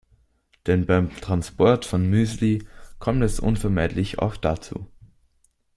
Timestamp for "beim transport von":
0.87-2.09